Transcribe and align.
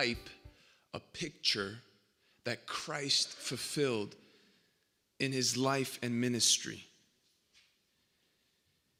type, 0.00 0.30
a 0.94 1.00
picture 1.00 1.78
that 2.44 2.66
Christ 2.66 3.32
fulfilled 3.32 4.16
in 5.18 5.32
his 5.32 5.56
life 5.56 5.98
and 6.02 6.18
ministry. 6.18 6.86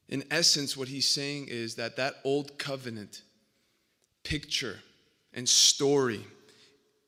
In 0.09 0.23
essence, 0.29 0.77
what 0.77 0.89
he's 0.89 1.09
saying 1.09 1.47
is 1.47 1.75
that 1.75 1.95
that 1.95 2.15
old 2.23 2.59
covenant 2.59 3.23
picture 4.23 4.79
and 5.33 5.49
story 5.49 6.23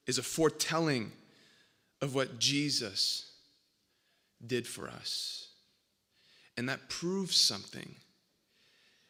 is 0.08 0.18
a 0.18 0.24
foretelling 0.24 1.12
of 2.02 2.16
what 2.16 2.40
Jesus 2.40 3.32
did 4.46 4.66
for 4.66 4.88
us. 4.88 5.50
And 6.58 6.68
that 6.70 6.90
proves 6.90 7.36
something 7.36 7.96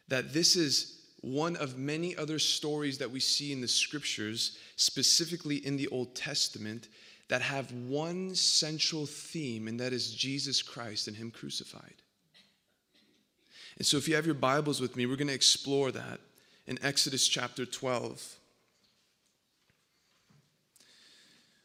that 0.09 0.33
this 0.33 0.55
is 0.55 1.02
one 1.23 1.55
of 1.55 1.77
many 1.77 2.17
other 2.17 2.37
stories 2.37 2.97
that 2.97 3.09
we 3.09 3.21
see 3.21 3.53
in 3.53 3.61
the 3.61 3.67
scriptures, 3.67 4.57
specifically 4.75 5.55
in 5.65 5.77
the 5.77 5.87
Old 5.87 6.13
Testament, 6.15 6.89
that 7.29 7.41
have 7.41 7.71
one 7.71 8.35
central 8.35 9.05
theme, 9.05 9.69
and 9.69 9.79
that 9.79 9.93
is 9.93 10.13
Jesus 10.13 10.61
Christ 10.61 11.07
and 11.07 11.15
Him 11.15 11.31
crucified. 11.31 11.95
And 13.77 13.87
so, 13.87 13.95
if 13.95 14.09
you 14.09 14.15
have 14.15 14.25
your 14.25 14.35
Bibles 14.35 14.81
with 14.81 14.97
me, 14.97 15.05
we're 15.05 15.15
going 15.15 15.29
to 15.29 15.33
explore 15.33 15.93
that 15.93 16.19
in 16.67 16.77
Exodus 16.83 17.25
chapter 17.25 17.65
12. 17.65 18.09
I'm 20.77 20.85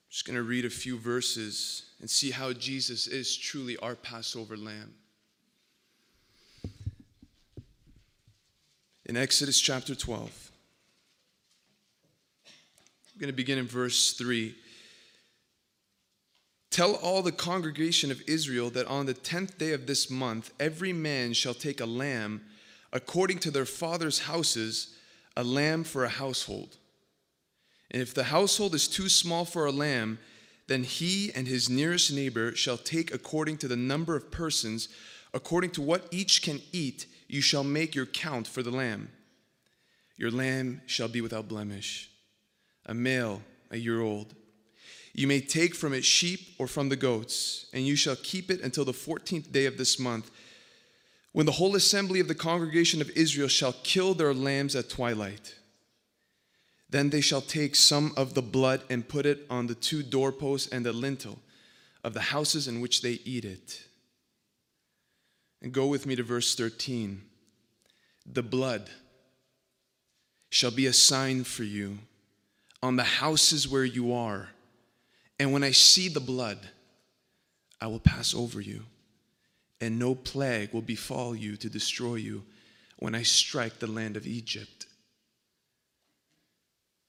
just 0.08 0.24
going 0.24 0.36
to 0.36 0.44
read 0.44 0.66
a 0.66 0.70
few 0.70 0.96
verses 0.96 1.90
and 2.00 2.08
see 2.08 2.30
how 2.30 2.52
Jesus 2.52 3.08
is 3.08 3.36
truly 3.36 3.76
our 3.78 3.96
Passover 3.96 4.56
lamb. 4.56 4.94
In 9.08 9.16
Exodus 9.16 9.58
chapter 9.58 9.94
12, 9.94 10.52
I'm 12.46 13.18
going 13.18 13.32
to 13.32 13.36
begin 13.36 13.56
in 13.56 13.66
verse 13.66 14.12
3. 14.12 14.54
Tell 16.70 16.94
all 16.96 17.22
the 17.22 17.32
congregation 17.32 18.10
of 18.10 18.20
Israel 18.26 18.68
that 18.70 18.86
on 18.86 19.06
the 19.06 19.14
tenth 19.14 19.56
day 19.56 19.72
of 19.72 19.86
this 19.86 20.10
month, 20.10 20.52
every 20.60 20.92
man 20.92 21.32
shall 21.32 21.54
take 21.54 21.80
a 21.80 21.86
lamb 21.86 22.42
according 22.92 23.38
to 23.38 23.50
their 23.50 23.64
father's 23.64 24.18
houses, 24.18 24.94
a 25.38 25.42
lamb 25.42 25.84
for 25.84 26.04
a 26.04 26.10
household. 26.10 26.76
And 27.90 28.02
if 28.02 28.12
the 28.12 28.24
household 28.24 28.74
is 28.74 28.86
too 28.86 29.08
small 29.08 29.46
for 29.46 29.64
a 29.64 29.72
lamb, 29.72 30.18
then 30.66 30.82
he 30.82 31.32
and 31.34 31.48
his 31.48 31.70
nearest 31.70 32.12
neighbor 32.12 32.54
shall 32.54 32.76
take 32.76 33.14
according 33.14 33.56
to 33.58 33.68
the 33.68 33.76
number 33.76 34.16
of 34.16 34.30
persons, 34.30 34.90
according 35.32 35.70
to 35.70 35.80
what 35.80 36.06
each 36.10 36.42
can 36.42 36.60
eat, 36.72 37.06
you 37.28 37.40
shall 37.40 37.64
make 37.64 37.94
your 37.94 38.06
count 38.06 38.46
for 38.46 38.62
the 38.62 38.70
lamb. 38.70 39.10
Your 40.16 40.30
lamb 40.30 40.80
shall 40.86 41.08
be 41.08 41.20
without 41.20 41.46
blemish, 41.46 42.10
a 42.86 42.94
male, 42.94 43.42
a 43.70 43.76
year 43.76 44.00
old. 44.00 44.34
You 45.14 45.26
may 45.26 45.40
take 45.40 45.74
from 45.74 45.92
it 45.92 46.04
sheep 46.04 46.40
or 46.58 46.66
from 46.66 46.88
the 46.88 46.96
goats, 46.96 47.66
and 47.72 47.86
you 47.86 47.96
shall 47.96 48.16
keep 48.16 48.50
it 48.50 48.60
until 48.60 48.84
the 48.84 48.92
fourteenth 48.92 49.52
day 49.52 49.66
of 49.66 49.76
this 49.76 49.98
month, 49.98 50.30
when 51.32 51.46
the 51.46 51.52
whole 51.52 51.76
assembly 51.76 52.20
of 52.20 52.28
the 52.28 52.34
congregation 52.34 53.00
of 53.00 53.10
Israel 53.10 53.48
shall 53.48 53.74
kill 53.84 54.14
their 54.14 54.34
lambs 54.34 54.74
at 54.74 54.88
twilight. 54.88 55.54
Then 56.90 57.10
they 57.10 57.20
shall 57.20 57.42
take 57.42 57.74
some 57.74 58.12
of 58.16 58.34
the 58.34 58.42
blood 58.42 58.82
and 58.88 59.06
put 59.06 59.26
it 59.26 59.44
on 59.50 59.66
the 59.66 59.74
two 59.74 60.02
doorposts 60.02 60.68
and 60.72 60.86
the 60.86 60.92
lintel 60.92 61.38
of 62.02 62.14
the 62.14 62.20
houses 62.20 62.66
in 62.66 62.80
which 62.80 63.02
they 63.02 63.20
eat 63.24 63.44
it. 63.44 63.87
And 65.60 65.72
go 65.72 65.86
with 65.86 66.06
me 66.06 66.16
to 66.16 66.22
verse 66.22 66.54
13. 66.54 67.22
The 68.26 68.42
blood 68.42 68.90
shall 70.50 70.70
be 70.70 70.86
a 70.86 70.92
sign 70.92 71.44
for 71.44 71.64
you 71.64 71.98
on 72.82 72.96
the 72.96 73.04
houses 73.04 73.68
where 73.68 73.84
you 73.84 74.12
are 74.12 74.50
and 75.38 75.52
when 75.52 75.62
I 75.62 75.70
see 75.70 76.08
the 76.08 76.20
blood, 76.20 76.58
I 77.80 77.86
will 77.86 78.00
pass 78.00 78.34
over 78.34 78.60
you, 78.60 78.84
and 79.80 79.98
no 79.98 80.14
plague 80.14 80.72
will 80.72 80.82
befall 80.82 81.36
you 81.36 81.56
to 81.56 81.70
destroy 81.70 82.16
you 82.16 82.44
when 82.98 83.14
I 83.14 83.22
strike 83.22 83.78
the 83.78 83.86
land 83.86 84.16
of 84.16 84.26
Egypt. 84.26 84.86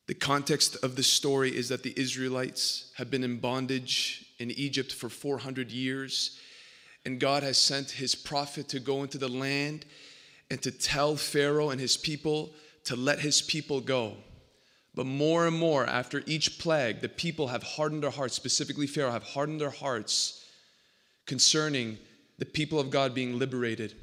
The 0.05 0.13
context 0.13 0.77
of 0.83 0.95
the 0.95 1.03
story 1.03 1.55
is 1.55 1.69
that 1.69 1.83
the 1.83 1.99
Israelites 1.99 2.91
have 2.97 3.09
been 3.09 3.23
in 3.23 3.39
bondage 3.39 4.25
in 4.37 4.51
Egypt 4.51 4.91
for 4.91 5.09
400 5.09 5.71
years, 5.71 6.39
and 7.05 7.19
God 7.19 7.43
has 7.43 7.57
sent 7.57 7.91
his 7.91 8.15
prophet 8.15 8.67
to 8.69 8.79
go 8.79 9.03
into 9.03 9.17
the 9.17 9.27
land 9.27 9.85
and 10.51 10.61
to 10.61 10.71
tell 10.71 11.15
Pharaoh 11.15 11.69
and 11.69 11.79
his 11.79 11.97
people 11.97 12.51
to 12.85 12.95
let 12.95 13.19
his 13.19 13.41
people 13.41 13.81
go. 13.81 14.17
But 14.95 15.05
more 15.05 15.47
and 15.47 15.55
more, 15.55 15.85
after 15.85 16.23
each 16.25 16.59
plague, 16.59 17.01
the 17.01 17.09
people 17.09 17.47
have 17.47 17.63
hardened 17.63 18.03
their 18.03 18.09
hearts, 18.09 18.35
specifically 18.35 18.87
Pharaoh, 18.87 19.11
have 19.11 19.23
hardened 19.23 19.61
their 19.61 19.69
hearts 19.69 20.45
concerning 21.25 21.97
the 22.39 22.45
people 22.45 22.79
of 22.79 22.89
God 22.89 23.13
being 23.13 23.37
liberated. 23.37 23.93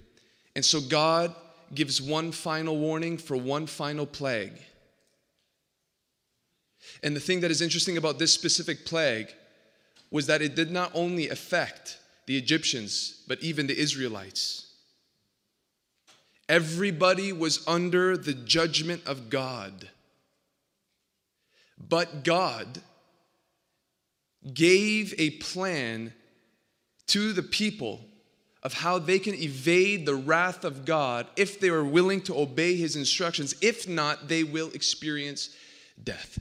And 0.55 0.65
so 0.65 0.81
God 0.81 1.35
gives 1.75 2.01
one 2.01 2.33
final 2.33 2.79
warning 2.79 3.19
for 3.19 3.37
one 3.37 3.67
final 3.67 4.07
plague. 4.07 4.59
And 7.03 7.17
the 7.17 7.21
thing 7.21 7.41
that 7.41 7.51
is 7.51 7.61
interesting 7.61 7.97
about 7.97 8.19
this 8.19 8.33
specific 8.33 8.87
plague 8.87 9.35
was 10.11 10.27
that 10.29 10.41
it 10.41 10.55
did 10.55 10.71
not 10.71 10.93
only 10.95 11.29
affect 11.29 11.99
the 12.27 12.37
Egyptians, 12.37 13.23
but 13.27 13.43
even 13.43 13.67
the 13.67 13.79
Israelites. 13.79 14.67
Everybody 16.49 17.33
was 17.33 17.67
under 17.67 18.17
the 18.17 18.35
judgment 18.35 19.03
of 19.07 19.31
God. 19.31 19.89
But 21.79 22.25
God 22.25 22.81
gave 24.53 25.15
a 25.19 25.31
plan 25.31 26.13
to 27.09 27.33
the 27.33 27.43
people 27.43 28.01
of 28.63 28.73
how 28.73 28.99
they 28.99 29.19
can 29.19 29.35
evade 29.35 30.07
the 30.07 30.15
wrath 30.15 30.65
of 30.65 30.85
God 30.85 31.27
if 31.37 31.61
they 31.61 31.69
are 31.69 31.85
willing 31.85 32.21
to 32.23 32.37
obey 32.37 32.77
his 32.77 32.97
instructions. 32.97 33.55
If 33.61 33.89
not, 33.89 34.29
they 34.29 34.43
will 34.43 34.71
experience 34.71 35.51
death. 36.03 36.39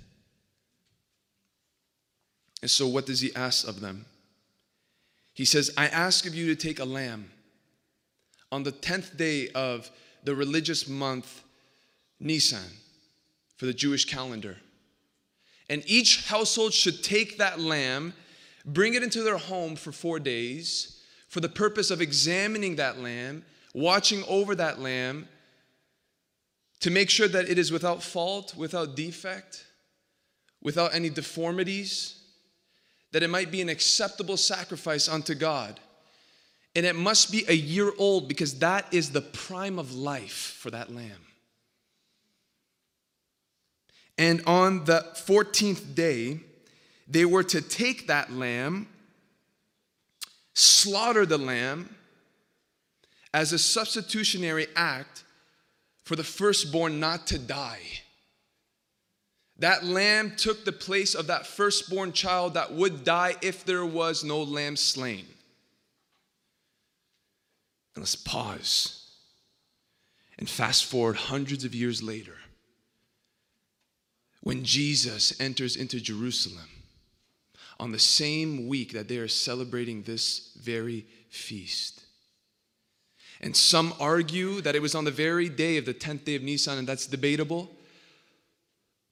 And 2.62 2.72
so, 2.72 2.88
what 2.88 3.06
does 3.06 3.20
he 3.20 3.36
ask 3.36 3.68
of 3.68 3.80
them? 3.80 4.06
He 5.36 5.46
says, 5.46 5.70
I 5.78 5.88
ask 5.88 6.26
of 6.26 6.34
you 6.34 6.48
to 6.48 6.56
take 6.56 6.80
a 6.80 6.86
lamb 6.86 7.30
on 8.54 8.64
the 8.64 8.72
10th 8.72 9.18
day 9.18 9.50
of 9.50 9.92
the 10.24 10.34
religious 10.34 10.88
month 10.88 11.44
Nisan 12.22 12.72
for 13.58 13.66
the 13.66 13.74
Jewish 13.74 14.06
calendar. 14.06 14.56
And 15.70 15.84
each 15.86 16.26
household 16.26 16.74
should 16.74 17.04
take 17.04 17.38
that 17.38 17.60
lamb, 17.60 18.14
bring 18.66 18.94
it 18.94 19.04
into 19.04 19.24
their 19.24 19.38
home 19.38 19.76
for 19.76 19.92
four 19.92 20.20
days 20.20 21.02
for 21.28 21.42
the 21.42 21.50
purpose 21.50 21.92
of 21.92 22.02
examining 22.02 22.78
that 22.78 23.00
lamb, 23.00 23.44
watching 23.74 24.24
over 24.30 24.56
that 24.56 24.80
lamb 24.80 25.28
to 26.80 26.90
make 26.90 27.10
sure 27.10 27.28
that 27.28 27.50
it 27.50 27.60
is 27.60 27.74
without 27.74 28.02
fault, 28.02 28.56
without 28.56 28.96
defect, 28.96 29.66
without 30.62 30.96
any 30.96 31.10
deformities, 31.10 32.15
that 33.16 33.24
it 33.24 33.30
might 33.30 33.50
be 33.50 33.62
an 33.62 33.70
acceptable 33.70 34.36
sacrifice 34.36 35.08
unto 35.08 35.34
God. 35.34 35.80
And 36.76 36.86
it 36.86 36.98
must 36.98 37.32
be 37.32 37.46
a 37.48 37.54
year 37.54 37.94
old 37.98 38.28
because 38.28 38.60
that 38.60 38.94
is 38.94 39.12
the 39.12 39.22
prime 39.22 39.80
of 39.80 39.94
life 39.94 40.58
for 40.60 40.70
that 40.72 40.94
lamb. 40.94 41.26
And 44.18 44.44
on 44.46 44.84
the 44.84 45.06
14th 45.16 45.96
day, 45.96 46.42
they 47.08 47.24
were 47.24 47.44
to 47.44 47.62
take 47.62 48.08
that 48.08 48.34
lamb, 48.34 48.90
slaughter 50.54 51.26
the 51.26 51.38
lamb 51.38 51.96
as 53.34 53.54
a 53.54 53.60
substitutionary 53.60 54.68
act 54.76 55.24
for 56.04 56.18
the 56.18 56.24
firstborn 56.26 57.00
not 57.00 57.28
to 57.28 57.40
die. 57.40 57.80
That 59.60 59.86
lamb 59.86 60.36
took 60.36 60.66
the 60.66 60.72
place 60.72 61.16
of 61.16 61.28
that 61.28 61.48
firstborn 61.48 62.12
child 62.12 62.56
that 62.56 62.74
would 62.74 63.04
die 63.04 63.36
if 63.42 63.64
there 63.64 63.86
was 63.86 64.24
no 64.24 64.44
lamb 64.44 64.76
slain. 64.76 65.26
And 67.96 68.02
let's 68.02 68.16
pause 68.16 69.10
and 70.38 70.50
fast 70.50 70.86
forward 70.86 71.16
hundreds 71.16 71.64
of 71.64 71.74
years 71.74 72.04
later 72.04 72.36
when 74.42 74.64
Jesus 74.64 75.40
enters 75.40 75.76
into 75.76 76.02
Jerusalem 76.02 76.70
on 77.80 77.92
the 77.92 78.00
same 78.00 78.68
week 78.68 78.94
that 78.94 79.08
they 79.08 79.18
are 79.18 79.28
celebrating 79.28 80.04
this 80.04 80.52
very 80.62 81.06
feast. 81.30 82.04
And 83.42 83.56
some 83.56 83.94
argue 84.00 84.62
that 84.62 84.76
it 84.76 84.82
was 84.82 84.96
on 84.96 85.04
the 85.04 85.12
very 85.12 85.50
day 85.50 85.78
of 85.78 85.86
the 85.86 85.94
10th 85.94 86.26
day 86.26 86.36
of 86.36 86.44
Nisan, 86.44 86.78
and 86.78 86.88
that's 86.88 87.08
debatable. 87.08 87.72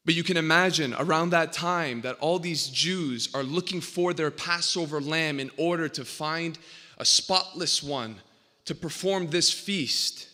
But 0.05 0.15
you 0.15 0.23
can 0.23 0.35
imagine 0.35 0.93
around 0.95 1.29
that 1.29 1.53
time 1.53 2.01
that 2.01 2.17
all 2.19 2.37
these 2.37 2.67
Jews 2.67 3.29
are 3.33 3.43
looking 3.43 3.79
for 3.79 4.13
their 4.13 4.31
Passover 4.31 4.99
lamb 4.99 5.39
in 5.39 5.49
order 5.55 5.87
to 5.87 6.03
find 6.03 6.59
a 6.97 7.05
spotless 7.05 7.81
one 7.81 8.17
to 8.65 8.75
perform 8.75 9.29
this 9.29 9.51
feast. 9.51 10.27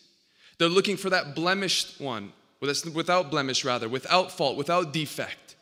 They're 0.58 0.68
looking 0.68 0.98
for 0.98 1.12
that 1.12 1.36
blemished 1.36 2.02
one, 2.02 2.34
without 2.60 3.30
blemish 3.30 3.64
rather, 3.64 3.88
without 3.88 4.32
fault, 4.32 4.58
without 4.58 4.92
defect. 4.92 5.56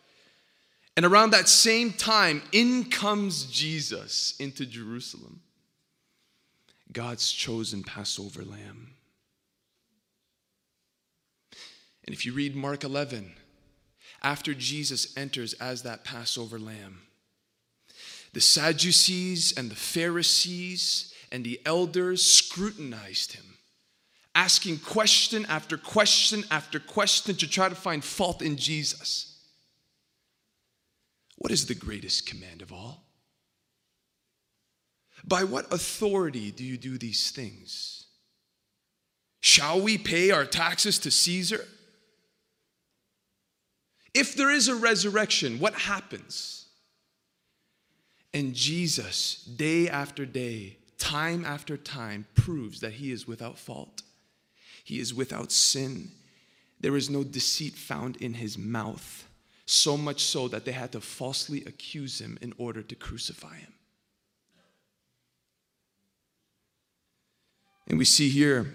And 0.95 1.05
around 1.05 1.31
that 1.31 1.47
same 1.47 1.91
time, 1.91 2.41
in 2.51 2.85
comes 2.85 3.45
Jesus 3.45 4.35
into 4.39 4.65
Jerusalem, 4.65 5.41
God's 6.91 7.31
chosen 7.31 7.83
Passover 7.83 8.43
lamb. 8.43 8.93
And 12.05 12.15
if 12.15 12.25
you 12.25 12.33
read 12.33 12.55
Mark 12.55 12.83
11, 12.83 13.33
after 14.23 14.53
Jesus 14.53 15.15
enters 15.17 15.53
as 15.53 15.83
that 15.83 16.03
Passover 16.03 16.59
lamb, 16.59 17.01
the 18.33 18.41
Sadducees 18.41 19.53
and 19.57 19.71
the 19.71 19.75
Pharisees 19.75 21.13
and 21.31 21.43
the 21.43 21.59
elders 21.65 22.23
scrutinized 22.23 23.33
him, 23.33 23.45
asking 24.35 24.79
question 24.79 25.45
after 25.47 25.77
question 25.77 26.43
after 26.51 26.79
question 26.79 27.35
to 27.35 27.47
try 27.47 27.69
to 27.69 27.75
find 27.75 28.03
fault 28.03 28.41
in 28.41 28.57
Jesus. 28.57 29.37
What 31.37 31.51
is 31.51 31.65
the 31.65 31.75
greatest 31.75 32.25
command 32.25 32.61
of 32.61 32.73
all? 32.73 33.03
By 35.23 35.43
what 35.43 35.71
authority 35.73 36.51
do 36.51 36.63
you 36.63 36.77
do 36.77 36.97
these 36.97 37.31
things? 37.31 38.05
Shall 39.39 39.81
we 39.81 39.97
pay 39.97 40.31
our 40.31 40.45
taxes 40.45 40.99
to 40.99 41.11
Caesar? 41.11 41.65
If 44.17 44.33
there 44.33 44.49
is 44.49 44.67
a 44.67 44.73
resurrection, 44.73 45.59
what 45.59 45.75
happens? 45.75 46.65
And 48.33 48.55
Jesus, 48.55 49.43
day 49.43 49.87
after 49.87 50.25
day, 50.25 50.77
time 50.97 51.45
after 51.45 51.77
time, 51.77 52.25
proves 52.33 52.79
that 52.79 52.93
he 52.93 53.11
is 53.11 53.27
without 53.27 53.59
fault. 53.59 54.01
He 54.83 54.99
is 54.99 55.13
without 55.13 55.51
sin. 55.51 56.09
There 56.79 56.97
is 56.97 57.11
no 57.11 57.23
deceit 57.23 57.73
found 57.73 58.15
in 58.15 58.33
his 58.33 58.57
mouth, 58.57 59.27
so 59.67 59.95
much 59.95 60.23
so 60.23 60.47
that 60.47 60.65
they 60.65 60.71
had 60.71 60.93
to 60.93 60.99
falsely 60.99 61.63
accuse 61.65 62.19
him 62.19 62.39
in 62.41 62.55
order 62.57 62.81
to 62.81 62.95
crucify 62.95 63.57
him. 63.57 63.73
And 67.87 67.99
we 67.99 68.05
see 68.05 68.29
here 68.29 68.73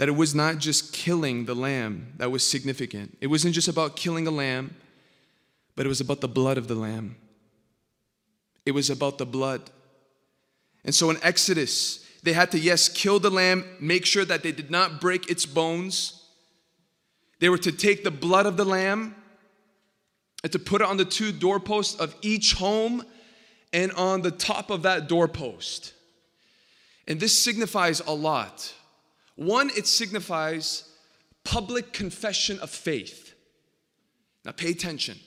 that 0.00 0.08
it 0.08 0.16
was 0.16 0.34
not 0.34 0.56
just 0.56 0.94
killing 0.94 1.44
the 1.44 1.54
lamb 1.54 2.14
that 2.16 2.30
was 2.30 2.42
significant. 2.42 3.18
It 3.20 3.26
wasn't 3.26 3.54
just 3.54 3.68
about 3.68 3.96
killing 3.96 4.26
a 4.26 4.30
lamb, 4.30 4.74
but 5.76 5.84
it 5.84 5.90
was 5.90 6.00
about 6.00 6.22
the 6.22 6.26
blood 6.26 6.56
of 6.56 6.68
the 6.68 6.74
lamb. 6.74 7.16
It 8.64 8.70
was 8.70 8.88
about 8.88 9.18
the 9.18 9.26
blood. 9.26 9.68
And 10.86 10.94
so 10.94 11.10
in 11.10 11.18
Exodus, 11.22 12.02
they 12.22 12.32
had 12.32 12.50
to, 12.52 12.58
yes, 12.58 12.88
kill 12.88 13.20
the 13.20 13.28
lamb, 13.28 13.62
make 13.78 14.06
sure 14.06 14.24
that 14.24 14.42
they 14.42 14.52
did 14.52 14.70
not 14.70 15.02
break 15.02 15.30
its 15.30 15.44
bones. 15.44 16.24
They 17.40 17.50
were 17.50 17.58
to 17.58 17.70
take 17.70 18.02
the 18.02 18.10
blood 18.10 18.46
of 18.46 18.56
the 18.56 18.64
lamb 18.64 19.14
and 20.42 20.50
to 20.50 20.58
put 20.58 20.80
it 20.80 20.86
on 20.86 20.96
the 20.96 21.04
two 21.04 21.30
doorposts 21.30 22.00
of 22.00 22.16
each 22.22 22.54
home 22.54 23.04
and 23.74 23.92
on 23.92 24.22
the 24.22 24.30
top 24.30 24.70
of 24.70 24.84
that 24.84 25.10
doorpost. 25.10 25.92
And 27.06 27.20
this 27.20 27.38
signifies 27.38 28.00
a 28.00 28.14
lot. 28.14 28.72
One, 29.40 29.70
it 29.74 29.86
signifies 29.86 30.84
public 31.44 31.94
confession 31.94 32.58
of 32.58 32.68
faith. 32.68 33.34
Now 34.44 34.52
pay 34.52 34.70
attention. 34.70 35.18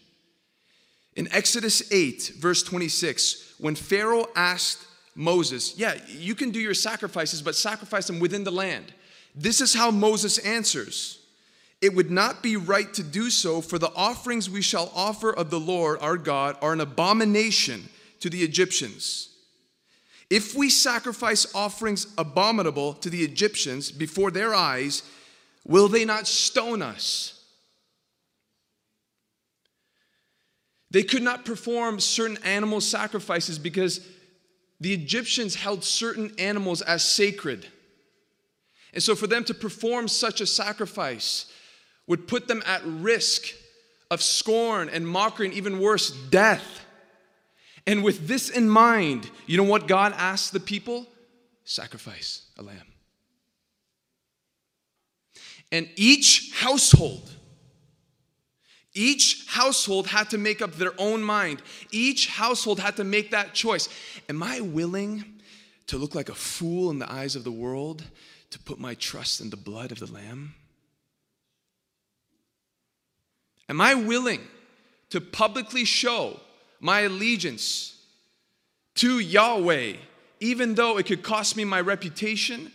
In 1.16 1.28
Exodus 1.32 1.92
8, 1.92 2.34
verse 2.38 2.62
26, 2.62 3.56
when 3.58 3.74
Pharaoh 3.74 4.28
asked 4.36 4.86
Moses, 5.16 5.80
Yeah, 5.80 5.96
you 6.08 6.36
can 6.36 6.52
do 6.52 6.60
your 6.60 6.76
sacrifices, 6.76 7.42
but 7.42 7.56
sacrifice 7.56 8.06
them 8.06 8.20
within 8.20 8.44
the 8.44 8.52
land. 8.52 8.94
This 9.34 9.62
is 9.62 9.74
how 9.74 9.90
Moses 9.90 10.38
answers 10.38 11.20
It 11.82 11.96
would 11.96 12.12
not 12.12 12.44
be 12.44 12.56
right 12.56 12.94
to 12.94 13.02
do 13.02 13.32
so, 13.32 13.62
for 13.62 13.80
the 13.80 13.92
offerings 13.96 14.48
we 14.48 14.62
shall 14.62 14.92
offer 14.94 15.34
of 15.34 15.50
the 15.50 15.60
Lord 15.60 15.98
our 16.02 16.18
God 16.18 16.56
are 16.62 16.74
an 16.74 16.82
abomination 16.82 17.90
to 18.20 18.30
the 18.30 18.44
Egyptians. 18.44 19.33
If 20.30 20.56
we 20.56 20.70
sacrifice 20.70 21.54
offerings 21.54 22.08
abominable 22.18 22.94
to 22.96 23.10
the 23.10 23.24
Egyptians 23.24 23.92
before 23.92 24.32
their 24.32 24.54
eyes, 24.54 25.04
will 25.66 25.88
they 25.88 26.06
not 26.06 26.28
stone 26.28 26.82
us? 26.82 27.44
They 30.92 31.04
could 31.04 31.24
not 31.24 31.44
perform 31.44 32.00
certain 32.00 32.38
animal 32.44 32.80
sacrifices 32.80 33.58
because 33.58 34.08
the 34.80 34.94
Egyptians 34.94 35.56
held 35.56 35.84
certain 35.84 36.34
animals 36.38 36.82
as 36.82 37.04
sacred. 37.04 37.68
And 38.94 39.02
so, 39.02 39.16
for 39.16 39.26
them 39.26 39.44
to 39.46 39.54
perform 39.54 40.08
such 40.08 40.40
a 40.40 40.46
sacrifice 40.46 41.52
would 42.06 42.28
put 42.28 42.48
them 42.48 42.62
at 42.66 42.82
risk 42.86 43.48
of 44.12 44.22
scorn 44.22 44.90
and 44.90 45.08
mockery, 45.08 45.48
and 45.48 45.56
even 45.56 45.80
worse, 45.80 46.12
death. 46.12 46.86
And 47.86 48.04
with 48.04 48.28
this 48.28 48.50
in 48.50 48.70
mind, 48.70 49.30
you 49.46 49.58
know 49.58 49.64
what 49.64 49.88
God 49.88 50.14
asked 50.18 50.54
the 50.54 50.60
people? 50.60 51.06
Sacrifice 51.66 52.44
a 52.58 52.64
lamb. 52.64 52.78
And 55.72 55.90
each 55.96 56.52
household, 56.54 57.30
each 58.94 59.46
household 59.48 60.08
had 60.08 60.30
to 60.30 60.38
make 60.38 60.62
up 60.62 60.74
their 60.74 60.94
own 61.00 61.24
mind. 61.24 61.62
Each 61.92 62.28
household 62.28 62.80
had 62.80 62.96
to 62.98 63.04
make 63.04 63.32
that 63.32 63.54
choice. 63.54 63.90
Am 64.30 64.44
I 64.44 64.62
willing 64.62 65.26
to 65.88 65.98
look 65.98 66.16
like 66.16 66.30
a 66.30 66.36
fool 66.36 66.92
in 66.92 67.00
the 67.00 67.12
eyes 67.12 67.36
of 67.36 67.44
the 67.44 67.52
world 67.52 68.04
to 68.52 68.60
put 68.60 68.80
my 68.80 68.94
trust 68.94 69.42
in 69.42 69.50
the 69.50 69.58
blood 69.58 69.92
of 69.92 70.00
the 70.00 70.12
Lamb? 70.12 70.54
Am 73.68 73.82
I 73.82 73.96
willing 73.96 74.42
to 75.10 75.20
publicly 75.20 75.86
show 75.86 76.40
my 76.84 77.00
allegiance 77.00 77.96
to 78.96 79.18
Yahweh, 79.18 79.94
even 80.42 80.76
though 80.76 80.98
it 80.98 81.06
could 81.06 81.24
cost 81.24 81.56
me 81.56 81.64
my 81.64 81.80
reputation, 81.80 82.74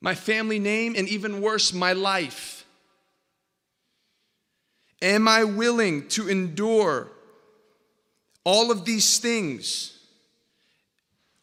my 0.00 0.14
family 0.14 0.60
name, 0.60 0.94
and 0.96 1.08
even 1.08 1.40
worse, 1.40 1.72
my 1.72 1.92
life? 1.92 2.64
Am 5.02 5.26
I 5.26 5.42
willing 5.42 6.06
to 6.10 6.28
endure 6.28 7.08
all 8.44 8.70
of 8.70 8.84
these 8.84 9.18
things? 9.18 9.98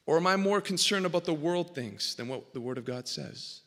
Or 0.05 0.15
am 0.15 0.25
I 0.25 0.37
more 0.37 0.61
concerned 0.61 1.05
about 1.05 1.25
the 1.25 1.33
world 1.33 1.75
things 1.75 2.15
than 2.15 2.29
what 2.29 2.53
the 2.53 2.61
Word 2.61 2.77
of 2.77 2.85
God 2.85 3.09
says? 3.09 3.59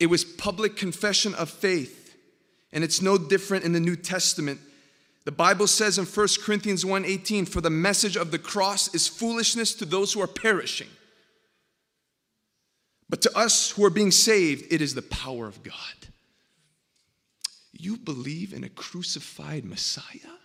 It 0.00 0.06
was 0.06 0.24
public 0.24 0.74
confession 0.74 1.36
of 1.36 1.48
faith, 1.48 2.16
and 2.72 2.82
it's 2.82 3.00
no 3.00 3.16
different 3.16 3.64
in 3.64 3.72
the 3.72 3.80
New 3.80 3.96
Testament. 3.96 4.60
The 5.28 5.32
Bible 5.32 5.66
says 5.66 5.98
in 5.98 6.06
1 6.06 6.40
Corinthians 6.40 6.86
1:18, 6.86 7.44
"For 7.44 7.60
the 7.60 7.68
message 7.68 8.16
of 8.16 8.30
the 8.30 8.38
cross 8.38 8.94
is 8.94 9.08
foolishness 9.08 9.74
to 9.74 9.84
those 9.84 10.14
who 10.14 10.22
are 10.22 10.26
perishing. 10.26 10.88
But 13.10 13.20
to 13.20 13.36
us 13.36 13.72
who 13.72 13.84
are 13.84 13.90
being 13.90 14.10
saved, 14.10 14.72
it 14.72 14.80
is 14.80 14.94
the 14.94 15.02
power 15.02 15.46
of 15.46 15.62
God." 15.62 16.14
You 17.72 17.98
believe 17.98 18.54
in 18.54 18.64
a 18.64 18.70
crucified 18.70 19.66
Messiah? 19.66 20.38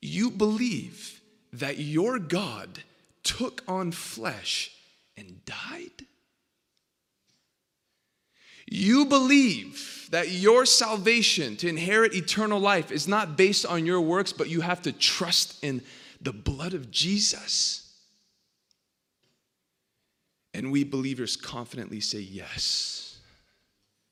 You 0.00 0.30
believe 0.30 1.20
that 1.52 1.76
your 1.76 2.18
God 2.18 2.84
took 3.22 3.62
on 3.68 3.92
flesh 3.92 4.70
and 5.14 5.44
died? 5.44 6.06
You 8.70 9.04
believe 9.04 10.08
that 10.12 10.30
your 10.30 10.64
salvation 10.64 11.56
to 11.56 11.68
inherit 11.68 12.14
eternal 12.14 12.60
life 12.60 12.92
is 12.92 13.08
not 13.08 13.36
based 13.36 13.66
on 13.66 13.84
your 13.84 14.00
works, 14.00 14.32
but 14.32 14.48
you 14.48 14.60
have 14.60 14.80
to 14.82 14.92
trust 14.92 15.62
in 15.62 15.82
the 16.20 16.32
blood 16.32 16.72
of 16.72 16.90
Jesus. 16.90 17.92
And 20.54 20.70
we 20.70 20.84
believers 20.84 21.36
confidently 21.36 22.00
say 22.00 22.20
yes. 22.20 23.18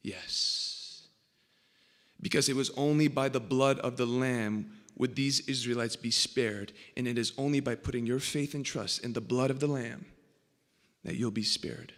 Yes. 0.03 1.07
Because 2.21 2.49
it 2.49 2.57
was 2.57 2.71
only 2.77 3.07
by 3.07 3.29
the 3.29 3.41
blood 3.41 3.79
of 3.79 3.97
the 3.97 4.07
Lamb 4.07 4.73
would 4.97 5.15
these 5.15 5.41
Israelites 5.49 5.95
be 5.95 6.11
spared, 6.11 6.73
and 6.97 7.07
it 7.07 7.17
is 7.17 7.33
only 7.39 7.61
by 7.61 7.77
putting 7.77 8.07
your 8.07 8.19
faith 8.19 8.55
and 8.55 8.67
trust 8.67 9.05
in 9.05 9.13
the 9.13 9.21
blood 9.21 9.51
of 9.51 9.61
the 9.61 9.69
Lamb 9.69 10.07
that 11.05 11.15
you'll 11.15 11.31
be 11.31 11.45
spared. 11.45 11.93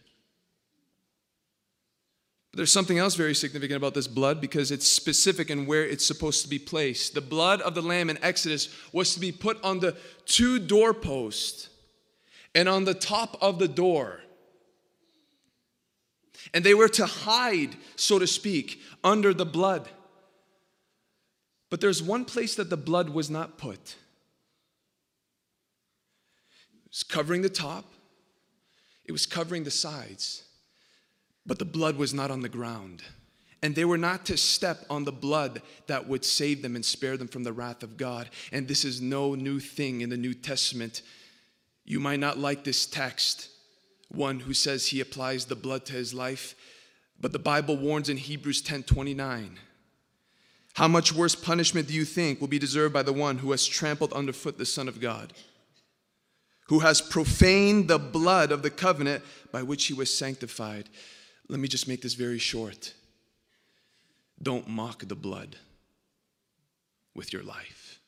But 2.50 2.56
there's 2.56 2.72
something 2.72 2.98
else 2.98 3.14
very 3.14 3.34
significant 3.34 3.76
about 3.76 3.94
this 3.94 4.08
blood 4.08 4.40
because 4.40 4.72
it's 4.72 4.86
specific 4.86 5.50
in 5.50 5.66
where 5.66 5.86
it's 5.86 6.04
supposed 6.04 6.42
to 6.42 6.48
be 6.48 6.58
placed. 6.58 7.14
The 7.14 7.20
blood 7.20 7.60
of 7.60 7.74
the 7.74 7.82
Lamb 7.82 8.10
in 8.10 8.18
Exodus 8.24 8.74
was 8.92 9.14
to 9.14 9.20
be 9.20 9.30
put 9.30 9.62
on 9.62 9.78
the 9.78 9.96
two 10.26 10.58
doorposts 10.58 11.68
and 12.54 12.68
on 12.68 12.84
the 12.84 12.94
top 12.94 13.36
of 13.40 13.60
the 13.60 13.68
door. 13.68 14.20
And 16.52 16.64
they 16.64 16.74
were 16.74 16.88
to 16.88 17.06
hide, 17.06 17.76
so 17.94 18.18
to 18.18 18.26
speak, 18.26 18.80
under 19.04 19.32
the 19.32 19.46
blood. 19.46 19.88
But 21.68 21.80
there's 21.80 22.02
one 22.02 22.24
place 22.24 22.56
that 22.56 22.68
the 22.68 22.76
blood 22.76 23.10
was 23.10 23.30
not 23.30 23.58
put. 23.58 23.94
It 26.84 26.90
was 26.90 27.04
covering 27.04 27.42
the 27.42 27.48
top, 27.48 27.84
it 29.04 29.12
was 29.12 29.24
covering 29.26 29.62
the 29.62 29.70
sides, 29.70 30.42
but 31.46 31.58
the 31.58 31.64
blood 31.64 31.96
was 31.96 32.14
not 32.14 32.30
on 32.30 32.40
the 32.40 32.48
ground. 32.48 33.02
And 33.62 33.74
they 33.74 33.84
were 33.84 33.98
not 33.98 34.24
to 34.26 34.36
step 34.36 34.86
on 34.88 35.04
the 35.04 35.12
blood 35.12 35.60
that 35.86 36.08
would 36.08 36.24
save 36.24 36.62
them 36.62 36.76
and 36.76 36.84
spare 36.84 37.16
them 37.16 37.28
from 37.28 37.44
the 37.44 37.52
wrath 37.52 37.82
of 37.82 37.96
God. 37.96 38.30
And 38.52 38.66
this 38.66 38.84
is 38.84 39.02
no 39.02 39.34
new 39.34 39.60
thing 39.60 40.00
in 40.00 40.08
the 40.08 40.16
New 40.16 40.32
Testament. 40.32 41.02
You 41.84 42.00
might 42.00 42.20
not 42.20 42.38
like 42.38 42.64
this 42.64 42.86
text, 42.86 43.50
one 44.08 44.40
who 44.40 44.54
says 44.54 44.86
he 44.86 45.00
applies 45.00 45.44
the 45.44 45.56
blood 45.56 45.84
to 45.86 45.92
his 45.92 46.14
life, 46.14 46.54
but 47.20 47.32
the 47.32 47.38
Bible 47.38 47.76
warns 47.76 48.08
in 48.08 48.16
Hebrews 48.16 48.62
10 48.62 48.84
29. 48.84 49.58
How 50.74 50.88
much 50.88 51.12
worse 51.12 51.34
punishment 51.34 51.88
do 51.88 51.94
you 51.94 52.04
think 52.04 52.40
will 52.40 52.48
be 52.48 52.58
deserved 52.58 52.94
by 52.94 53.02
the 53.02 53.12
one 53.12 53.38
who 53.38 53.50
has 53.50 53.66
trampled 53.66 54.12
underfoot 54.12 54.56
the 54.56 54.64
Son 54.64 54.88
of 54.88 55.00
God, 55.00 55.32
who 56.68 56.78
has 56.78 57.02
profaned 57.02 57.88
the 57.88 57.98
blood 57.98 58.52
of 58.52 58.62
the 58.62 58.70
covenant 58.70 59.22
by 59.52 59.62
which 59.62 59.86
he 59.86 59.94
was 59.94 60.16
sanctified? 60.16 60.88
Let 61.50 61.58
me 61.58 61.66
just 61.66 61.88
make 61.88 62.00
this 62.00 62.14
very 62.14 62.38
short. 62.38 62.94
Don't 64.40 64.68
mock 64.68 65.02
the 65.08 65.16
blood 65.16 65.56
with 67.12 67.32
your 67.32 67.42
life. 67.42 67.98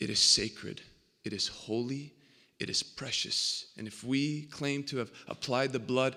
It 0.00 0.10
is 0.10 0.18
sacred, 0.18 0.82
it 1.22 1.32
is 1.32 1.46
holy, 1.46 2.12
it 2.58 2.68
is 2.68 2.82
precious. 2.82 3.66
And 3.78 3.86
if 3.86 4.02
we 4.02 4.46
claim 4.46 4.82
to 4.84 4.96
have 4.96 5.12
applied 5.28 5.72
the 5.72 5.78
blood 5.78 6.16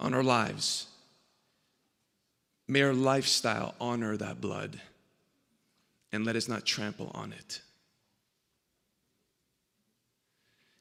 on 0.00 0.12
our 0.12 0.24
lives, 0.24 0.88
may 2.66 2.82
our 2.82 2.94
lifestyle 2.94 3.76
honor 3.80 4.16
that 4.16 4.40
blood 4.40 4.80
and 6.10 6.26
let 6.26 6.34
us 6.34 6.48
not 6.48 6.66
trample 6.66 7.12
on 7.14 7.32
it. 7.32 7.60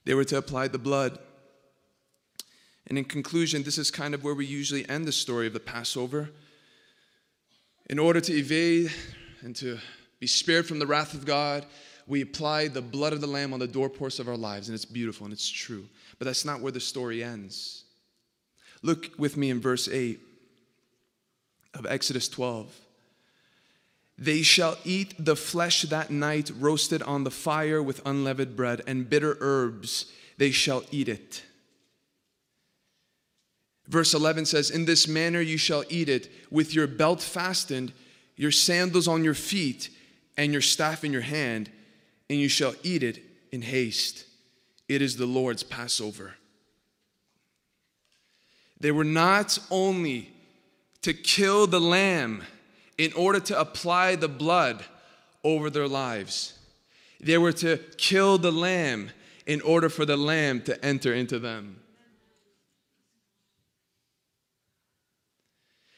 They 0.04 0.16
were 0.16 0.26
to 0.26 0.38
apply 0.38 0.70
the 0.70 0.80
blood 0.80 1.20
and 2.88 2.98
in 2.98 3.06
conclusion, 3.06 3.64
this 3.64 3.78
is 3.78 3.90
kind 3.90 4.14
of 4.14 4.24
where 4.24 4.34
we 4.34 4.46
usually 4.46 4.88
end 4.90 5.08
the 5.08 5.12
story 5.12 5.48
of 5.48 5.54
the 5.54 5.60
Passover. 5.60 6.30
In 7.90 8.00
order 8.00 8.20
to 8.22 8.34
evade 8.34 8.92
and 9.42 9.56
to 9.58 9.78
be 10.20 10.28
spared 10.28 10.66
from 10.66 10.80
the 10.80 10.88
wrath 10.88 11.14
of 11.14 11.26
God, 11.26 11.66
we 12.08 12.22
apply 12.22 12.68
the 12.68 12.82
blood 12.82 13.14
of 13.14 13.22
the 13.22 13.28
Lamb 13.28 13.54
on 13.54 13.60
the 13.60 13.68
doorposts 13.68 14.20
of 14.20 14.28
our 14.28 14.38
lives, 14.38 14.68
and 14.68 14.76
it's 14.76 14.86
beautiful 14.86 15.26
and 15.26 15.34
it's 15.34 15.50
true. 15.50 15.86
But 16.20 16.26
that's 16.26 16.46
not 16.46 16.60
where 16.60 16.72
the 16.72 16.80
story 16.80 17.24
ends. 17.24 17.86
Look 18.82 19.12
with 19.18 19.38
me 19.38 19.50
in 19.50 19.62
verse 19.62 19.88
8 19.88 20.20
of 21.74 21.86
Exodus 21.86 22.28
12. 22.28 22.74
They 24.18 24.42
shall 24.44 24.78
eat 24.84 25.16
the 25.18 25.36
flesh 25.36 25.84
that 25.84 26.12
night, 26.12 26.52
roasted 26.60 27.02
on 27.02 27.24
the 27.24 27.32
fire 27.32 27.82
with 27.82 28.06
unleavened 28.06 28.56
bread 28.56 28.82
and 28.86 29.10
bitter 29.10 29.38
herbs. 29.40 30.12
They 30.38 30.52
shall 30.52 30.84
eat 30.92 31.08
it. 31.08 31.44
Verse 33.94 34.16
11 34.16 34.48
says, 34.48 34.72
In 34.72 34.86
this 34.86 35.08
manner 35.08 35.40
you 35.40 35.56
shall 35.56 35.84
eat 35.88 36.10
it, 36.10 36.32
with 36.50 36.74
your 36.74 36.88
belt 36.88 37.22
fastened, 37.22 37.94
your 38.36 38.50
sandals 38.50 39.08
on 39.08 39.24
your 39.24 39.36
feet, 39.36 39.92
and 40.36 40.52
your 40.52 40.64
staff 40.64 41.04
in 41.04 41.14
your 41.14 41.22
hand, 41.22 41.70
and 42.28 42.40
you 42.40 42.50
shall 42.50 42.74
eat 42.82 43.04
it 43.04 43.22
in 43.52 43.62
haste. 43.62 44.26
It 44.90 45.04
is 45.04 45.18
the 45.18 45.28
Lord's 45.28 45.62
Passover. 45.62 46.34
They 48.80 48.92
were 48.92 49.04
not 49.04 49.60
only 49.70 50.34
to 51.04 51.14
kill 51.14 51.68
the 51.68 51.80
lamb 51.80 52.42
in 52.98 53.14
order 53.14 53.40
to 53.42 53.60
apply 53.60 54.16
the 54.16 54.28
blood 54.28 54.84
over 55.44 55.70
their 55.70 55.88
lives, 55.88 56.58
they 57.20 57.38
were 57.38 57.54
to 57.54 57.78
kill 57.98 58.40
the 58.40 58.52
lamb 58.52 59.12
in 59.46 59.62
order 59.62 59.88
for 59.88 60.04
the 60.04 60.18
lamb 60.18 60.64
to 60.64 60.84
enter 60.84 61.14
into 61.14 61.38
them. 61.38 61.83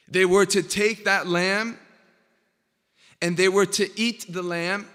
They 0.07 0.25
were 0.25 0.45
to 0.45 0.61
take 0.61 1.05
that 1.05 1.27
lamb 1.27 1.77
and 3.21 3.35
they 3.35 3.49
were 3.49 3.65
to 3.65 3.99
eat 3.99 4.25
the 4.31 4.43
lamb 4.43 4.87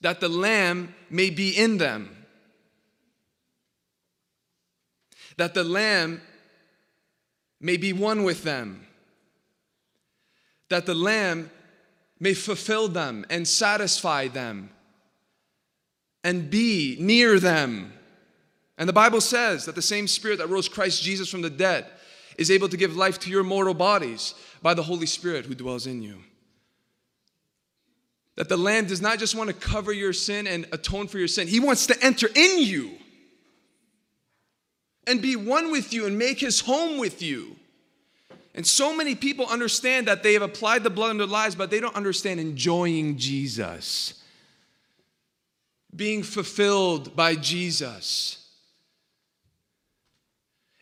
that 0.00 0.20
the 0.20 0.28
lamb 0.28 0.94
may 1.10 1.30
be 1.30 1.50
in 1.50 1.78
them. 1.78 2.16
That 5.36 5.54
the 5.54 5.64
lamb 5.64 6.20
may 7.60 7.76
be 7.76 7.92
one 7.92 8.22
with 8.22 8.42
them. 8.42 8.86
That 10.68 10.86
the 10.86 10.94
lamb 10.94 11.50
may 12.18 12.34
fulfill 12.34 12.88
them 12.88 13.26
and 13.30 13.46
satisfy 13.46 14.28
them 14.28 14.70
and 16.22 16.50
be 16.50 16.96
near 17.00 17.40
them. 17.40 17.92
And 18.78 18.88
the 18.88 18.94
Bible 18.94 19.20
says 19.20 19.64
that 19.64 19.74
the 19.74 19.82
same 19.82 20.06
spirit 20.06 20.38
that 20.38 20.48
rose 20.48 20.68
Christ 20.68 21.02
Jesus 21.02 21.28
from 21.28 21.42
the 21.42 21.50
dead 21.50 21.86
is 22.40 22.50
able 22.50 22.70
to 22.70 22.76
give 22.78 22.96
life 22.96 23.18
to 23.20 23.30
your 23.30 23.44
mortal 23.44 23.74
bodies 23.74 24.34
by 24.62 24.72
the 24.72 24.82
Holy 24.82 25.04
Spirit 25.04 25.44
who 25.44 25.54
dwells 25.54 25.86
in 25.86 26.00
you. 26.00 26.16
That 28.36 28.48
the 28.48 28.56
Lamb 28.56 28.86
does 28.86 29.02
not 29.02 29.18
just 29.18 29.34
want 29.34 29.50
to 29.50 29.54
cover 29.54 29.92
your 29.92 30.14
sin 30.14 30.46
and 30.46 30.66
atone 30.72 31.06
for 31.06 31.18
your 31.18 31.28
sin, 31.28 31.46
He 31.46 31.60
wants 31.60 31.86
to 31.88 32.02
enter 32.02 32.28
in 32.34 32.62
you 32.62 32.92
and 35.06 35.20
be 35.20 35.36
one 35.36 35.70
with 35.70 35.92
you 35.92 36.06
and 36.06 36.18
make 36.18 36.40
His 36.40 36.60
home 36.60 36.98
with 36.98 37.20
you. 37.20 37.56
And 38.54 38.66
so 38.66 38.96
many 38.96 39.14
people 39.14 39.44
understand 39.46 40.08
that 40.08 40.22
they 40.22 40.32
have 40.32 40.42
applied 40.42 40.82
the 40.82 40.90
blood 40.90 41.10
in 41.10 41.18
their 41.18 41.26
lives, 41.26 41.54
but 41.54 41.70
they 41.70 41.78
don't 41.78 41.94
understand 41.94 42.40
enjoying 42.40 43.18
Jesus, 43.18 44.14
being 45.94 46.22
fulfilled 46.22 47.14
by 47.14 47.34
Jesus. 47.34 48.39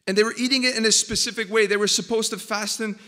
And 0.08 0.16
they 0.16 0.24
were 0.24 0.34
eating 0.38 0.64
it 0.64 0.74
in 0.74 0.86
a 0.86 0.90
specific 0.90 1.50
way. 1.50 1.66
They 1.66 1.76
were 1.76 1.86
supposed 1.86 2.30
to 2.30 2.38
fasten 2.38 2.98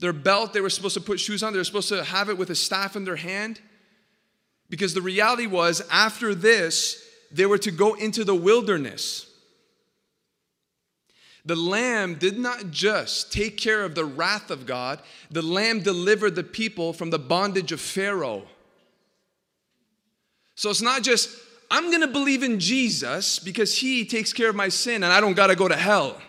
their 0.00 0.12
belt, 0.12 0.52
they 0.52 0.60
were 0.60 0.70
supposed 0.70 0.94
to 0.94 1.00
put 1.00 1.20
shoes 1.20 1.42
on, 1.42 1.52
they 1.52 1.58
were 1.58 1.64
supposed 1.64 1.88
to 1.88 2.04
have 2.04 2.28
it 2.30 2.38
with 2.38 2.50
a 2.50 2.54
staff 2.54 2.96
in 2.96 3.04
their 3.04 3.16
hand. 3.16 3.60
Because 4.70 4.94
the 4.94 5.02
reality 5.02 5.46
was, 5.46 5.82
after 5.90 6.34
this, 6.34 7.04
they 7.30 7.46
were 7.46 7.58
to 7.58 7.70
go 7.70 7.94
into 7.94 8.24
the 8.24 8.34
wilderness. 8.34 9.26
The 11.44 11.56
lamb 11.56 12.14
did 12.14 12.38
not 12.38 12.70
just 12.70 13.32
take 13.32 13.56
care 13.56 13.82
of 13.82 13.94
the 13.94 14.04
wrath 14.04 14.50
of 14.50 14.66
God, 14.66 15.00
the 15.30 15.42
lamb 15.42 15.80
delivered 15.80 16.34
the 16.34 16.44
people 16.44 16.92
from 16.92 17.10
the 17.10 17.18
bondage 17.18 17.72
of 17.72 17.80
Pharaoh. 17.80 18.44
So 20.54 20.70
it's 20.70 20.82
not 20.82 21.02
just, 21.02 21.28
I'm 21.70 21.90
going 21.90 22.00
to 22.00 22.08
believe 22.08 22.42
in 22.42 22.60
Jesus 22.60 23.38
because 23.38 23.76
he 23.76 24.04
takes 24.04 24.32
care 24.32 24.48
of 24.48 24.56
my 24.56 24.68
sin 24.68 25.02
and 25.02 25.12
I 25.12 25.20
don't 25.20 25.34
got 25.34 25.48
to 25.48 25.56
go 25.56 25.68
to 25.68 25.76
hell. 25.76 26.20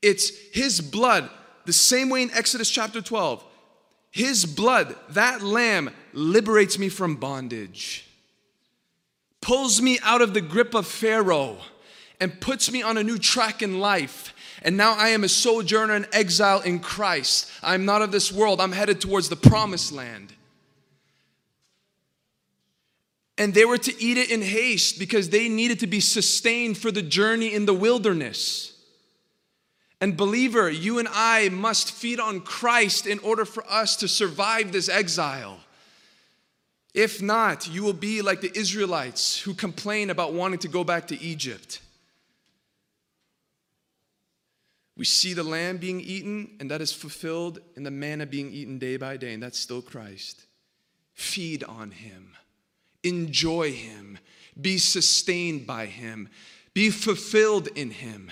It's 0.00 0.30
his 0.52 0.80
blood, 0.80 1.28
the 1.66 1.72
same 1.72 2.08
way 2.08 2.22
in 2.22 2.30
Exodus 2.30 2.70
chapter 2.70 3.02
12. 3.02 3.44
His 4.12 4.46
blood, 4.46 4.96
that 5.10 5.42
lamb, 5.42 5.90
liberates 6.12 6.78
me 6.78 6.88
from 6.88 7.16
bondage, 7.16 8.06
pulls 9.40 9.80
me 9.82 9.98
out 10.02 10.22
of 10.22 10.34
the 10.34 10.40
grip 10.40 10.74
of 10.74 10.86
Pharaoh, 10.86 11.58
and 12.18 12.40
puts 12.40 12.70
me 12.70 12.82
on 12.82 12.98
a 12.98 13.04
new 13.04 13.18
track 13.18 13.62
in 13.62 13.80
life. 13.80 14.34
And 14.62 14.76
now 14.76 14.94
I 14.94 15.08
am 15.10 15.24
a 15.24 15.28
sojourner 15.28 15.94
and 15.94 16.08
exile 16.12 16.60
in 16.60 16.80
Christ. 16.80 17.50
I'm 17.62 17.86
not 17.86 18.02
of 18.02 18.12
this 18.12 18.30
world, 18.30 18.60
I'm 18.60 18.72
headed 18.72 19.00
towards 19.00 19.28
the 19.28 19.36
promised 19.36 19.92
land 19.92 20.34
and 23.40 23.54
they 23.54 23.64
were 23.64 23.78
to 23.78 24.02
eat 24.02 24.18
it 24.18 24.30
in 24.30 24.42
haste 24.42 24.98
because 24.98 25.30
they 25.30 25.48
needed 25.48 25.80
to 25.80 25.86
be 25.86 25.98
sustained 25.98 26.76
for 26.76 26.90
the 26.90 27.00
journey 27.00 27.54
in 27.54 27.64
the 27.64 27.72
wilderness. 27.72 28.78
And, 29.98 30.14
believer, 30.14 30.68
you 30.68 30.98
and 30.98 31.08
I 31.10 31.48
must 31.48 31.90
feed 31.90 32.20
on 32.20 32.42
Christ 32.42 33.06
in 33.06 33.18
order 33.20 33.46
for 33.46 33.64
us 33.66 33.96
to 33.96 34.08
survive 34.08 34.72
this 34.72 34.90
exile. 34.90 35.58
If 36.92 37.22
not, 37.22 37.66
you 37.66 37.82
will 37.82 37.94
be 37.94 38.20
like 38.20 38.42
the 38.42 38.52
Israelites 38.54 39.40
who 39.40 39.54
complain 39.54 40.10
about 40.10 40.34
wanting 40.34 40.58
to 40.58 40.68
go 40.68 40.84
back 40.84 41.06
to 41.06 41.18
Egypt. 41.18 41.80
We 44.98 45.06
see 45.06 45.32
the 45.32 45.44
lamb 45.44 45.78
being 45.78 46.02
eaten, 46.02 46.56
and 46.60 46.70
that 46.70 46.82
is 46.82 46.92
fulfilled 46.92 47.60
in 47.74 47.84
the 47.84 47.90
manna 47.90 48.26
being 48.26 48.52
eaten 48.52 48.78
day 48.78 48.98
by 48.98 49.16
day, 49.16 49.32
and 49.32 49.42
that's 49.42 49.58
still 49.58 49.80
Christ. 49.80 50.44
Feed 51.14 51.64
on 51.64 51.90
him. 51.90 52.34
Enjoy 53.02 53.72
Him. 53.72 54.18
Be 54.60 54.78
sustained 54.78 55.66
by 55.66 55.86
Him. 55.86 56.28
Be 56.74 56.90
fulfilled 56.90 57.68
in 57.74 57.90
Him. 57.90 58.30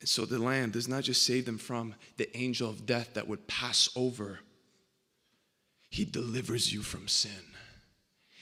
And 0.00 0.08
so 0.08 0.24
the 0.24 0.38
Lamb 0.38 0.70
does 0.70 0.88
not 0.88 1.04
just 1.04 1.24
save 1.24 1.44
them 1.44 1.58
from 1.58 1.94
the 2.16 2.34
angel 2.36 2.70
of 2.70 2.86
death 2.86 3.14
that 3.14 3.28
would 3.28 3.46
pass 3.48 3.88
over, 3.96 4.40
He 5.90 6.04
delivers 6.04 6.72
you 6.72 6.82
from 6.82 7.08
sin. 7.08 7.30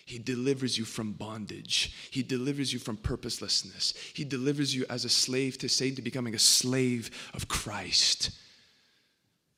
He 0.06 0.20
delivers 0.20 0.78
you 0.78 0.84
from 0.84 1.12
bondage. 1.12 1.92
He 2.12 2.22
delivers 2.22 2.72
you 2.72 2.78
from 2.78 2.96
purposelessness. 2.96 3.92
He 4.14 4.22
delivers 4.22 4.72
you 4.72 4.86
as 4.88 5.04
a 5.04 5.08
slave 5.08 5.58
to 5.58 5.68
Satan 5.68 5.96
to 5.96 6.02
becoming 6.02 6.36
a 6.36 6.38
slave 6.38 7.10
of 7.34 7.48
Christ. 7.48 8.30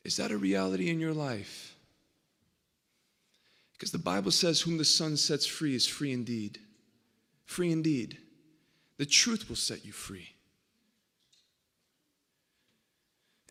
Is 0.05 0.17
that 0.17 0.31
a 0.31 0.39
reality 0.39 0.89
in 0.89 1.01
your 1.01 1.13
life? 1.13 1.77
Because 3.79 3.93
the 3.93 3.99
Bible 3.99 4.33
says, 4.33 4.61
Whom 4.61 4.77
the 4.77 4.85
Son 4.85 5.17
sets 5.17 5.47
free 5.47 5.75
is 5.77 5.87
free 5.87 6.13
indeed. 6.13 6.59
free 7.45 7.71
indeed. 7.71 8.19
The 8.97 9.07
truth 9.07 9.49
will 9.49 9.57
set 9.57 9.85
you 9.85 9.93
free. 9.93 10.31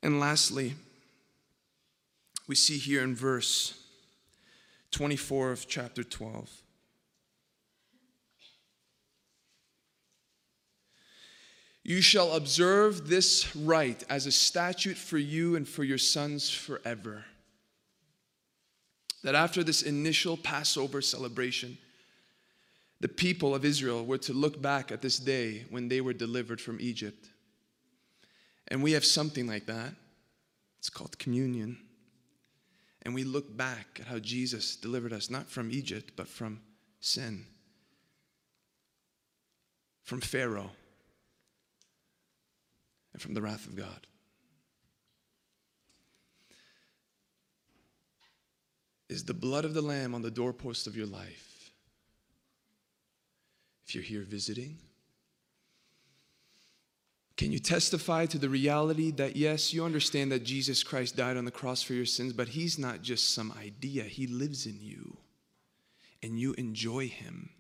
And 0.04 0.20
lastly, 0.20 0.76
we 2.46 2.56
see 2.56 2.78
here 2.78 3.02
in 3.02 3.16
verse 3.16 3.82
24 4.92 5.52
of 5.52 5.68
chapter 5.68 6.04
12. 6.04 6.50
You 11.84 12.02
shall 12.02 12.34
observe 12.34 13.08
this 13.08 13.56
rite 13.56 14.04
as 14.10 14.26
a 14.26 14.32
statute 14.32 14.98
for 14.98 15.18
you 15.18 15.56
and 15.56 15.66
for 15.66 15.86
your 15.86 15.98
sons 15.98 16.50
forever. 16.50 17.24
That 19.28 19.36
after 19.36 19.62
this 19.62 19.82
initial 19.82 20.38
Passover 20.38 21.02
celebration, 21.02 21.78
the 23.02 23.10
people 23.10 23.54
of 23.54 23.66
Israel 23.66 24.06
were 24.06 24.20
to 24.20 24.32
look 24.32 24.62
back 24.62 24.90
at 24.90 25.02
this 25.02 25.18
day 25.18 25.66
when 25.70 25.90
they 25.90 26.00
were 26.00 26.14
delivered 26.14 26.62
from 26.62 26.78
Egypt. 26.80 27.28
And 28.70 28.82
we 28.82 28.94
have 28.94 29.04
something 29.04 29.46
like 29.46 29.66
that. 29.66 29.92
It's 30.80 30.90
called 30.90 31.20
communion. 31.20 31.78
And 33.02 33.14
we 33.14 33.26
look 33.26 33.58
back 33.58 33.98
at 34.00 34.08
how 34.08 34.20
Jesus 34.20 34.78
delivered 34.78 35.12
us, 35.12 35.30
not 35.30 35.50
from 35.50 35.72
Egypt, 35.72 36.14
but 36.16 36.30
from 36.30 36.62
sin, 37.02 37.48
from 40.06 40.22
Pharaoh, 40.22 40.72
and 43.12 43.22
from 43.22 43.34
the 43.34 43.42
wrath 43.42 43.68
of 43.68 43.76
God. 43.76 44.08
Is 49.10 49.24
the 49.24 49.34
blood 49.34 49.66
of 49.66 49.74
the 49.74 49.82
Lamb 49.82 50.14
on 50.14 50.22
the 50.22 50.32
doorpost 50.32 50.86
of 50.88 50.98
your 50.98 51.06
life 51.06 51.72
if 53.86 53.96
you're 53.96 54.04
here 54.04 54.24
visiting? 54.24 54.78
Can 57.38 57.52
you 57.52 57.60
testify 57.60 58.26
to 58.26 58.40
the 58.40 58.50
reality 58.50 59.12
that, 59.12 59.36
yes, 59.36 59.72
you 59.72 59.86
understand 59.86 60.32
that 60.32 60.44
Jesus 60.44 60.84
Christ 60.84 61.16
died 61.16 61.38
on 61.38 61.46
the 61.46 61.52
cross 61.52 61.84
for 61.84 61.94
your 61.94 62.06
sins, 62.06 62.34
but 62.34 62.50
He's 62.50 62.80
not 62.80 63.04
just 63.04 63.34
some 63.34 63.54
idea, 63.60 64.04
He 64.04 64.26
lives 64.26 64.66
in 64.66 64.80
you, 64.82 65.18
and 66.24 66.40
you 66.40 66.54
enjoy 66.54 67.08
Him. 67.08 67.52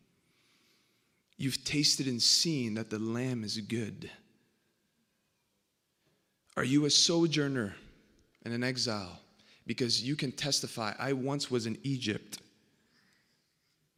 You've 1.37 1.63
tasted 1.63 2.07
and 2.07 2.21
seen 2.21 2.73
that 2.73 2.89
the 2.89 2.97
Lamb 2.97 3.43
is 3.43 3.59
good. 3.59 4.09
Are 6.57 6.63
you 6.63 6.85
a 6.85 6.89
sojourner 6.89 7.75
and 8.43 8.53
an 8.55 8.63
exile? 8.63 9.21
Because 9.67 10.01
you 10.01 10.15
can 10.15 10.31
testify, 10.31 10.93
I 10.97 11.13
once 11.13 11.51
was 11.51 11.67
in 11.67 11.77
Egypt, 11.83 12.39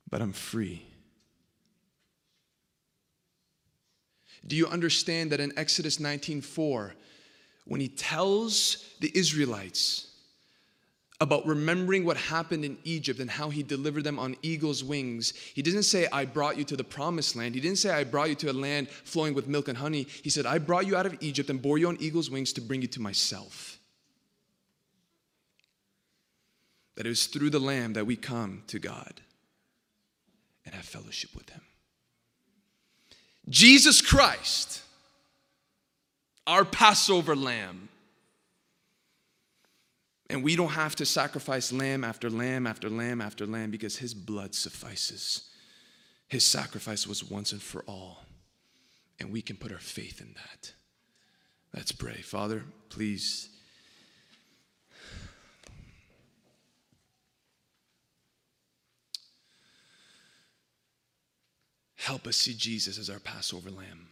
but 0.10 0.22
I'm 0.22 0.34
free. 0.34 0.84
Do 4.46 4.56
you 4.56 4.68
understand 4.68 5.32
that 5.32 5.40
in 5.40 5.54
Exodus 5.58 5.98
19:4, 5.98 6.94
when 7.66 7.80
he 7.80 7.88
tells 7.88 8.84
the 9.00 9.12
Israelites 9.14 10.08
about 11.22 11.46
remembering 11.46 12.04
what 12.04 12.18
happened 12.18 12.66
in 12.66 12.78
Egypt 12.84 13.20
and 13.20 13.30
how 13.30 13.50
he 13.50 13.62
delivered 13.62 14.06
them 14.06 14.18
on 14.18 14.38
eagle's 14.42 14.84
wings, 14.84 15.34
he 15.54 15.62
didn't 15.62 15.84
say, 15.84 16.08
I 16.12 16.26
brought 16.26 16.58
you 16.58 16.64
to 16.64 16.78
the 16.78 16.84
promised 16.84 17.36
land. 17.36 17.54
He 17.54 17.62
didn't 17.62 17.78
say, 17.78 17.92
I 17.92 18.06
brought 18.06 18.30
you 18.30 18.36
to 18.36 18.52
a 18.52 18.54
land 18.54 18.90
flowing 18.90 19.34
with 19.34 19.48
milk 19.48 19.68
and 19.68 19.78
honey. 19.78 20.08
He 20.24 20.30
said, 20.30 20.46
I 20.46 20.58
brought 20.58 20.88
you 20.88 20.96
out 20.96 21.06
of 21.06 21.18
Egypt 21.20 21.50
and 21.50 21.62
bore 21.62 21.78
you 21.78 21.90
on 21.90 21.98
eagle's 22.00 22.32
wings 22.32 22.54
to 22.54 22.62
bring 22.62 22.82
you 22.82 22.88
to 22.88 23.02
myself. 23.02 23.79
That 27.00 27.06
it 27.06 27.10
was 27.12 27.28
through 27.28 27.52
the 27.52 27.60
Lamb 27.60 27.94
that 27.94 28.06
we 28.06 28.18
come 28.18 28.64
to 28.68 28.78
God 28.78 29.22
and 30.66 30.76
have 30.76 30.84
fellowship 30.84 31.30
with 31.34 31.50
Him. 31.50 31.62
Jesus 33.48 34.02
Christ, 34.02 34.82
our 36.46 36.66
Passover 36.66 37.38
lamb. 37.38 37.88
And 40.30 40.44
we 40.44 40.58
don't 40.58 40.72
have 40.72 40.94
to 40.98 41.06
sacrifice 41.06 41.72
lamb 41.72 42.04
after 42.04 42.30
lamb 42.30 42.68
after 42.68 42.90
lamb 42.90 43.22
after 43.22 43.48
lamb 43.48 43.72
because 43.72 43.96
his 43.96 44.14
blood 44.14 44.54
suffices. 44.54 45.50
His 46.28 46.46
sacrifice 46.46 47.08
was 47.08 47.24
once 47.24 47.54
and 47.54 47.62
for 47.62 47.82
all. 47.88 48.26
And 49.22 49.32
we 49.32 49.42
can 49.42 49.56
put 49.56 49.72
our 49.72 49.80
faith 49.80 50.20
in 50.20 50.34
that. 50.34 50.74
Let's 51.74 51.94
pray. 51.94 52.16
Father, 52.16 52.66
please 52.90 53.48
Help 62.10 62.26
us 62.26 62.38
see 62.38 62.56
Jesus 62.56 62.98
as 62.98 63.08
our 63.08 63.20
Passover 63.20 63.70
lamb. 63.70 64.08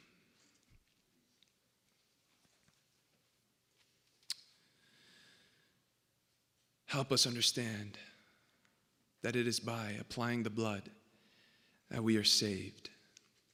Help 6.86 7.12
us 7.12 7.26
understand 7.26 7.98
that 9.24 9.36
it 9.36 9.48
is 9.48 9.60
by 9.60 9.96
applying 10.00 10.44
the 10.44 10.52
blood 10.52 10.84
that 11.90 12.04
we 12.04 12.18
are 12.18 12.24
saved, 12.24 12.92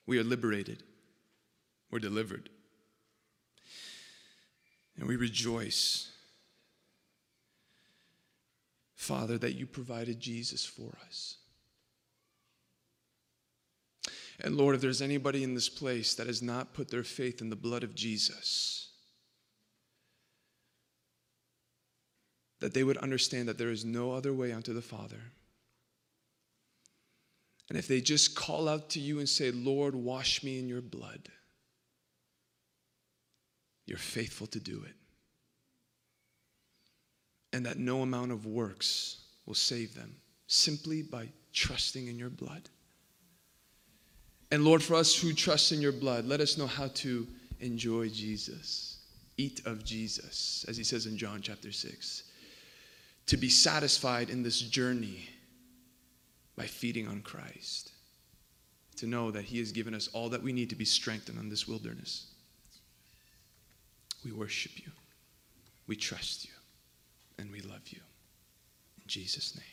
we 0.07 0.19
are 0.19 0.25
liberated, 0.25 0.83
we're 1.89 1.99
delivered. 1.99 2.49
And 4.97 5.07
we 5.07 5.15
rejoice, 5.15 6.11
Father, 8.93 9.37
that 9.37 9.53
you 9.53 9.65
provided 9.65 10.19
Jesus 10.19 10.65
for 10.65 10.97
us. 11.07 11.37
And 14.39 14.55
Lord, 14.55 14.75
if 14.75 14.81
there's 14.81 15.01
anybody 15.01 15.43
in 15.43 15.53
this 15.53 15.69
place 15.69 16.15
that 16.15 16.27
has 16.27 16.41
not 16.41 16.73
put 16.73 16.89
their 16.89 17.03
faith 17.03 17.41
in 17.41 17.49
the 17.49 17.55
blood 17.55 17.83
of 17.83 17.95
Jesus, 17.95 18.89
that 22.59 22.73
they 22.73 22.83
would 22.83 22.97
understand 22.97 23.47
that 23.47 23.57
there 23.57 23.71
is 23.71 23.85
no 23.85 24.11
other 24.13 24.33
way 24.33 24.51
unto 24.51 24.73
the 24.73 24.81
Father. 24.81 25.19
And 27.69 27.77
if 27.77 27.87
they 27.87 28.01
just 28.01 28.35
call 28.35 28.67
out 28.69 28.89
to 28.91 28.99
you 28.99 29.19
and 29.19 29.27
say, 29.27 29.51
Lord, 29.51 29.95
wash 29.95 30.43
me 30.43 30.59
in 30.59 30.67
your 30.67 30.81
blood, 30.81 31.29
you're 33.85 33.97
faithful 33.97 34.47
to 34.47 34.59
do 34.59 34.83
it. 34.87 34.95
And 37.51 37.65
that 37.65 37.77
no 37.77 38.01
amount 38.01 38.31
of 38.31 38.45
works 38.45 39.17
will 39.45 39.53
save 39.53 39.93
them 39.93 40.15
simply 40.47 41.01
by 41.01 41.29
trusting 41.51 42.07
in 42.07 42.17
your 42.17 42.29
blood. 42.29 42.69
And 44.53 44.63
Lord, 44.63 44.83
for 44.83 44.93
us 44.93 45.15
who 45.15 45.33
trust 45.33 45.71
in 45.71 45.81
your 45.81 45.91
blood, 45.91 46.27
let 46.27 46.39
us 46.39 46.59
know 46.59 46.67
how 46.67 46.89
to 46.89 47.25
enjoy 47.59 48.07
Jesus, 48.09 48.99
eat 49.35 49.65
of 49.65 49.83
Jesus, 49.83 50.63
as 50.67 50.77
he 50.77 50.83
says 50.83 51.07
in 51.07 51.17
John 51.17 51.41
chapter 51.41 51.71
6. 51.71 52.23
To 53.25 53.37
be 53.37 53.49
satisfied 53.49 54.29
in 54.29 54.43
this 54.43 54.59
journey 54.61 55.27
by 56.55 56.67
feeding 56.67 57.07
on 57.07 57.23
Christ. 57.23 57.93
To 58.97 59.07
know 59.07 59.31
that 59.31 59.45
he 59.45 59.57
has 59.57 59.71
given 59.71 59.95
us 59.95 60.07
all 60.13 60.29
that 60.29 60.43
we 60.43 60.53
need 60.53 60.69
to 60.69 60.75
be 60.75 60.85
strengthened 60.85 61.39
on 61.39 61.49
this 61.49 61.67
wilderness. 61.67 62.27
We 64.23 64.33
worship 64.33 64.73
you, 64.77 64.91
we 65.87 65.95
trust 65.95 66.45
you, 66.45 66.51
and 67.39 67.51
we 67.51 67.61
love 67.61 67.87
you. 67.87 68.01
In 69.01 69.07
Jesus' 69.07 69.55
name. 69.55 69.72